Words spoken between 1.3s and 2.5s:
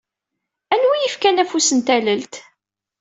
afus n tallalt?